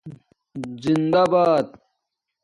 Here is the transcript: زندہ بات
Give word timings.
زندہ 0.83 1.21
بات 1.31 1.67